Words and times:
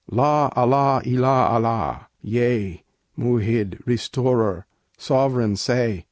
"La 0.09 0.51
Allah 0.55 0.99
illa 1.05 1.45
Allah! 1.53 2.07
Yea, 2.23 2.81
Mu'hid! 3.15 3.77
Restorer! 3.85 4.65
Sovereign!" 4.97 5.55
say! 5.55 5.99